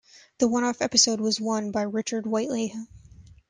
The 0.39 0.47
one-off 0.47 0.81
episode 0.81 1.21
was 1.21 1.39
won 1.39 1.69
by 1.69 1.83
Richard 1.83 2.25
Whiteley. 2.25 2.73